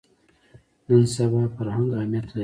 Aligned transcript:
نن 0.87 1.03
سبا 1.15 1.41
فرهنګ 1.55 1.89
اهمیت 1.97 2.25
لري 2.31 2.39